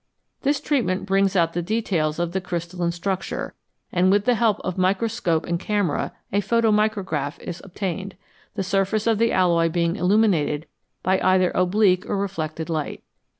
[0.41, 3.53] This treatment brings out the details of the crystalline structure,
[3.91, 8.15] and with the help of microscope and camera a photomicrograph is obtained,
[8.55, 10.65] the surface of the alloy being illuminated
[11.03, 13.03] by either oblique or reflected light.